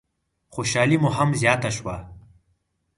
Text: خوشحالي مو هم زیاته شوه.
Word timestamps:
خوشحالي 0.53 0.97
مو 1.01 1.09
هم 1.17 1.29
زیاته 1.41 1.69
شوه. 1.77 1.95